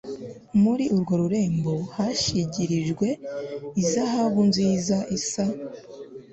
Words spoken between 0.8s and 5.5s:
urwo rurembo yashigirijwe izahabu nziza isa